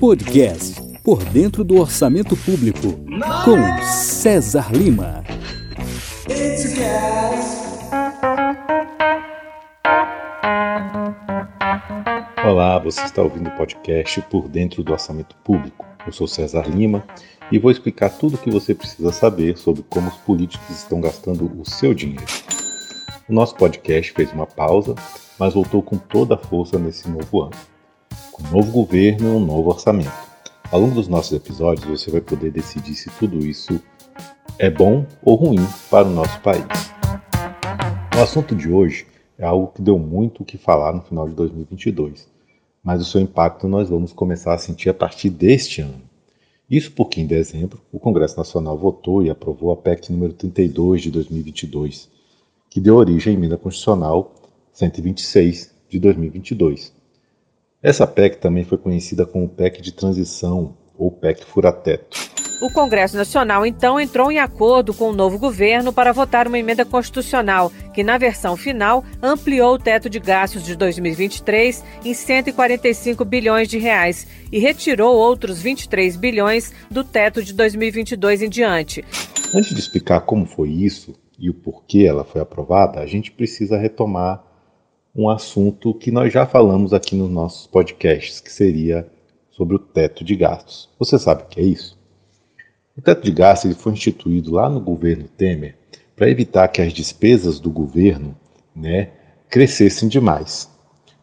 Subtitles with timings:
[0.00, 2.98] Podcast Por Dentro do Orçamento Público,
[3.44, 5.22] com César Lima.
[12.42, 15.84] Olá, você está ouvindo o podcast Por Dentro do Orçamento Público.
[16.06, 17.04] Eu sou César Lima
[17.52, 21.44] e vou explicar tudo o que você precisa saber sobre como os políticos estão gastando
[21.60, 22.24] o seu dinheiro.
[23.28, 24.94] O nosso podcast fez uma pausa,
[25.38, 27.79] mas voltou com toda a força nesse novo ano.
[28.46, 30.12] Um novo governo e um novo orçamento.
[30.70, 33.80] Ao longo dos nossos episódios, você vai poder decidir se tudo isso
[34.58, 36.64] é bom ou ruim para o nosso país.
[38.16, 39.06] O assunto de hoje
[39.38, 42.28] é algo que deu muito o que falar no final de 2022,
[42.82, 46.02] mas o seu impacto nós vamos começar a sentir a partir deste ano.
[46.70, 51.10] Isso porque em dezembro o Congresso Nacional votou e aprovou a PEC número 32 de
[51.10, 52.08] 2022,
[52.68, 54.34] que deu origem à emenda constitucional
[54.72, 56.99] 126 de 2022.
[57.82, 62.18] Essa PEC também foi conhecida como PEC de transição ou PEC furateto.
[62.60, 66.84] O Congresso Nacional então entrou em acordo com o novo governo para votar uma emenda
[66.84, 73.66] constitucional que, na versão final, ampliou o teto de gastos de 2023 em 145 bilhões
[73.66, 79.02] de reais e retirou outros 23 bilhões do teto de 2022 em diante.
[79.54, 83.78] Antes de explicar como foi isso e o porquê ela foi aprovada, a gente precisa
[83.78, 84.49] retomar
[85.14, 89.08] um assunto que nós já falamos aqui nos nossos podcasts, que seria
[89.50, 90.88] sobre o teto de gastos.
[90.98, 91.98] Você sabe o que é isso?
[92.96, 95.76] O teto de gastos ele foi instituído lá no governo Temer
[96.14, 98.36] para evitar que as despesas do governo
[98.74, 99.10] né,
[99.48, 100.70] crescessem demais.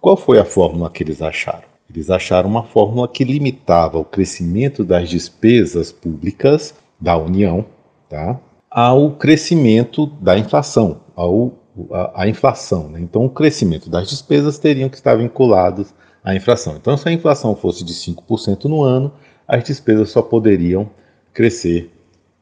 [0.00, 1.64] Qual foi a fórmula que eles acharam?
[1.88, 7.64] Eles acharam uma fórmula que limitava o crescimento das despesas públicas da União
[8.08, 11.52] tá, ao crescimento da inflação, ao,
[11.90, 12.88] a, a inflação.
[12.88, 13.00] Né?
[13.00, 15.92] Então, o crescimento das despesas teriam que estar vinculados
[16.24, 16.76] à inflação.
[16.76, 19.12] Então, se a inflação fosse de 5% no ano,
[19.46, 20.90] as despesas só poderiam
[21.32, 21.92] crescer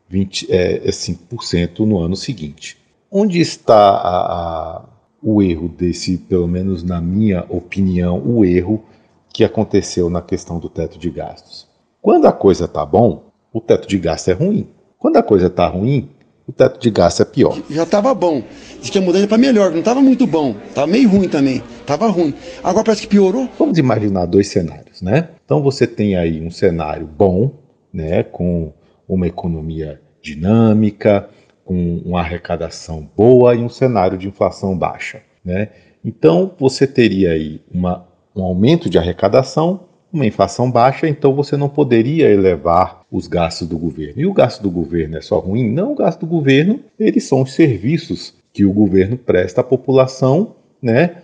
[0.08, 2.78] 20, é, 5% é no ano seguinte.
[3.10, 4.84] Onde está a, a,
[5.22, 8.84] o erro desse, pelo menos na minha opinião, o erro
[9.32, 11.66] que aconteceu na questão do teto de gastos?
[12.00, 14.68] Quando a coisa está bom, o teto de gastos é ruim.
[14.98, 16.10] Quando a coisa está ruim,
[16.46, 17.58] o teto de gastos é pior.
[17.70, 18.42] Já estava bom.
[18.80, 20.54] Diz que ia mudar para melhor, não estava muito bom.
[20.68, 21.62] Estava meio ruim também.
[21.80, 22.34] Estava ruim.
[22.62, 23.48] Agora parece que piorou.
[23.58, 25.28] Vamos imaginar dois cenários, né?
[25.44, 27.52] Então você tem aí um cenário bom,
[27.92, 28.72] né, com
[29.08, 31.28] uma economia dinâmica,
[31.64, 35.22] com uma arrecadação boa e um cenário de inflação baixa.
[35.44, 35.68] Né?
[36.04, 41.68] Então você teria aí uma, um aumento de arrecadação, uma inflação baixa, então você não
[41.68, 44.20] poderia elevar os gastos do governo.
[44.20, 45.70] E o gasto do governo é só ruim?
[45.70, 50.54] Não, o gasto do governo, eles são os serviços que o governo presta à população,
[50.80, 51.16] né,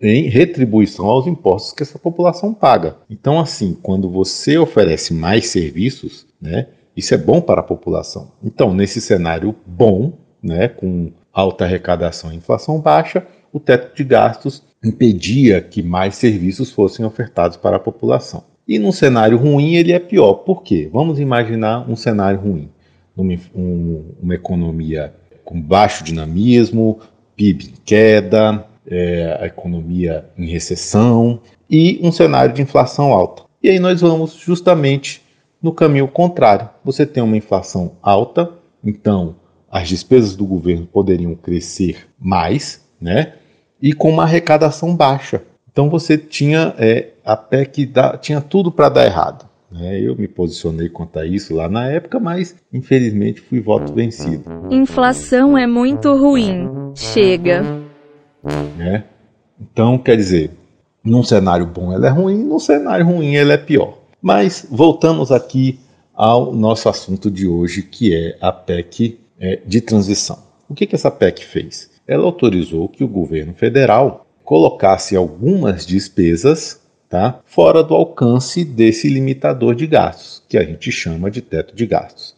[0.00, 2.96] em retribuição aos impostos que essa população paga.
[3.10, 8.32] Então, assim, quando você oferece mais serviços, né, isso é bom para a população.
[8.42, 14.62] Então, nesse cenário bom, né, com alta arrecadação e inflação baixa, o teto de gastos
[14.84, 18.44] impedia que mais serviços fossem ofertados para a população.
[18.66, 20.34] E num cenário ruim ele é pior.
[20.34, 20.88] Por quê?
[20.92, 22.70] Vamos imaginar um cenário ruim.
[23.16, 25.12] Uma, um, uma economia
[25.44, 27.00] com baixo dinamismo,
[27.34, 33.44] PIB em queda, é, a economia em recessão e um cenário de inflação alta.
[33.62, 35.22] E aí nós vamos justamente
[35.60, 38.52] no caminho contrário, você tem uma inflação alta,
[38.84, 39.36] então
[39.68, 43.34] as despesas do governo poderiam crescer mais, né?
[43.80, 45.42] E com uma arrecadação baixa.
[45.70, 49.48] Então você tinha é, a PEC da, tinha tudo para dar errado.
[49.70, 50.00] Né?
[50.00, 54.44] Eu me posicionei quanto a isso lá na época, mas infelizmente fui voto vencido.
[54.70, 56.92] Inflação é muito ruim.
[56.94, 57.62] Chega.
[58.76, 59.04] Né?
[59.60, 60.50] Então, quer dizer,
[61.04, 63.98] num cenário bom ela é ruim, num cenário ruim ela é pior.
[64.20, 65.78] Mas voltamos aqui
[66.14, 70.38] ao nosso assunto de hoje, que é a PEC é, de transição.
[70.68, 71.90] O que, que essa PEC fez?
[72.08, 79.74] Ela autorizou que o governo federal colocasse algumas despesas tá, fora do alcance desse limitador
[79.74, 82.34] de gastos, que a gente chama de teto de gastos.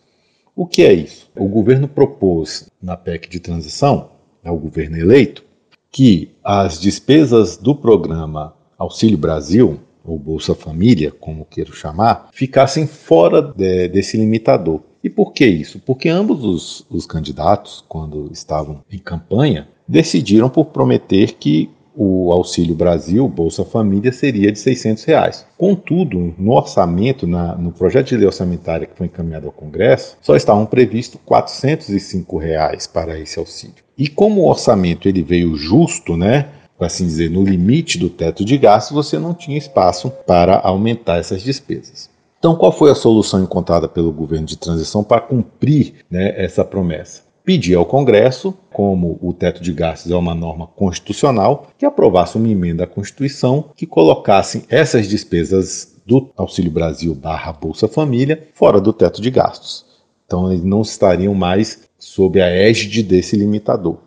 [0.57, 1.31] O que é isso?
[1.37, 4.11] O governo propôs na PEC de transição,
[4.43, 5.45] é o governo eleito,
[5.91, 13.41] que as despesas do programa Auxílio Brasil, ou Bolsa Família, como queiro chamar, ficassem fora
[13.41, 14.81] de, desse limitador.
[15.03, 15.79] E por que isso?
[15.79, 22.75] Porque ambos os, os candidatos, quando estavam em campanha, decidiram por prometer que o Auxílio
[22.75, 25.47] Brasil, Bolsa Família, seria de 600 reais.
[25.59, 30.37] Contudo, no orçamento, na, no projeto de lei orçamentária que foi encaminhado ao Congresso, só
[30.37, 33.77] estavam previstos 405 reais para esse auxílio.
[33.99, 36.49] E como o orçamento ele veio justo, né,
[36.79, 41.43] assim dizer, no limite do teto de gastos, você não tinha espaço para aumentar essas
[41.43, 42.09] despesas.
[42.41, 47.23] Então, qual foi a solução encontrada pelo governo de transição para cumprir né, essa promessa?
[47.45, 52.49] Pedir ao Congresso, como o teto de gastos é uma norma constitucional, que aprovasse uma
[52.49, 58.95] emenda à Constituição que colocasse essas despesas do Auxílio Brasil barra Bolsa Família fora do
[58.95, 59.85] teto de gastos.
[60.25, 63.99] Então, eles não estariam mais sob a égide desse limitador.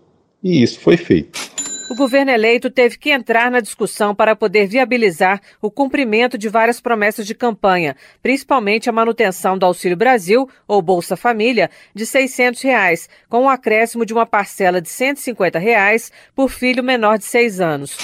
[0.42, 1.53] E isso foi feito
[1.94, 6.81] o governo eleito teve que entrar na discussão para poder viabilizar o cumprimento de várias
[6.81, 13.07] promessas de campanha, principalmente a manutenção do Auxílio Brasil, ou Bolsa Família, de 600 reais,
[13.30, 17.62] com o um acréscimo de uma parcela de 150 reais por filho menor de seis
[17.62, 17.96] anos.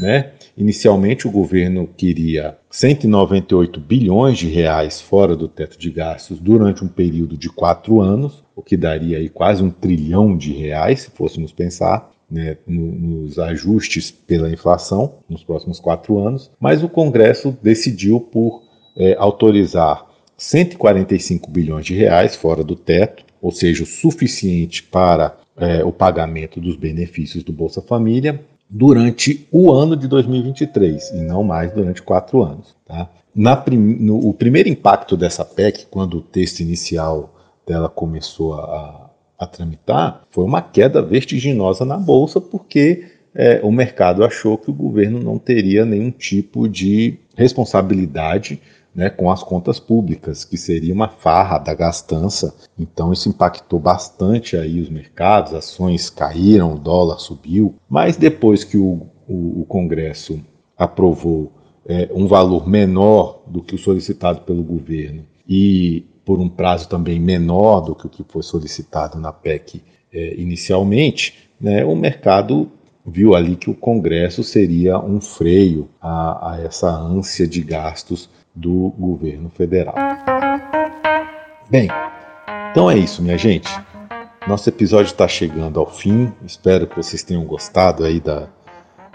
[0.00, 0.32] Né?
[0.56, 6.88] Inicialmente, o governo queria 198 bilhões de reais fora do teto de gastos durante um
[6.88, 11.52] período de quatro anos, o que daria aí quase um trilhão de reais, se fôssemos
[11.52, 18.62] pensar né, nos ajustes pela inflação nos próximos quatro anos, mas o Congresso decidiu por
[18.96, 25.84] é, autorizar 145 bilhões de reais fora do teto, ou seja, o suficiente para é,
[25.84, 31.72] o pagamento dos benefícios do Bolsa Família durante o ano de 2023 e não mais
[31.72, 32.76] durante quatro anos.
[32.86, 33.08] Tá?
[33.64, 37.34] Prim no, o primeiro impacto dessa PEC, quando o texto inicial
[37.66, 39.07] dela começou a,
[39.38, 44.74] a tramitar, foi uma queda vertiginosa na bolsa, porque é, o mercado achou que o
[44.74, 48.60] governo não teria nenhum tipo de responsabilidade
[48.94, 52.52] né, com as contas públicas, que seria uma farra da gastança.
[52.76, 57.76] Então isso impactou bastante aí os mercados, ações caíram, o dólar subiu.
[57.88, 60.40] Mas depois que o, o, o Congresso
[60.76, 61.52] aprovou
[61.86, 67.18] é, um valor menor do que o solicitado pelo governo e por um prazo também
[67.18, 69.82] menor do que o que foi solicitado na PEC
[70.12, 72.70] é, inicialmente, né, o mercado
[73.06, 78.92] viu ali que o Congresso seria um freio a, a essa ânsia de gastos do
[78.98, 79.94] governo federal.
[81.70, 81.88] Bem,
[82.72, 83.70] então é isso, minha gente.
[84.46, 86.30] Nosso episódio está chegando ao fim.
[86.44, 88.50] Espero que vocês tenham gostado aí da,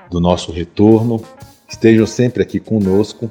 [0.09, 1.21] do nosso retorno.
[1.69, 3.30] Estejam sempre aqui conosco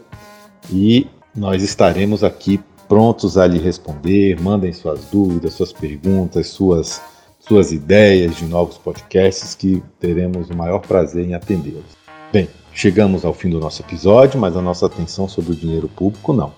[0.71, 2.61] e nós estaremos aqui
[2.93, 4.39] prontos a lhe responder.
[4.39, 7.01] Mandem suas dúvidas, suas perguntas, suas,
[7.41, 11.97] suas ideias de novos podcasts que teremos o maior prazer em atendê-los.
[12.31, 16.35] Bem, chegamos ao fim do nosso episódio, mas a nossa atenção sobre o dinheiro público
[16.35, 16.53] não.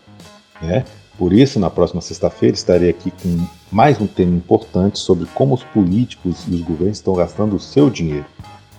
[0.60, 0.84] Né?
[1.16, 5.62] Por isso, na próxima sexta-feira estarei aqui com mais um tema importante sobre como os
[5.62, 8.26] políticos e os governos estão gastando o seu dinheiro.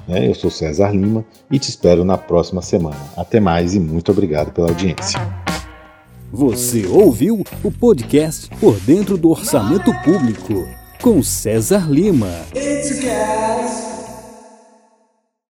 [0.06, 0.28] Né?
[0.28, 3.00] Eu sou César Lima e te espero na próxima semana.
[3.16, 5.45] Até mais e muito obrigado pela audiência.
[6.36, 10.68] Você ouviu o podcast Por Dentro do Orçamento Público,
[11.02, 12.28] com César Lima.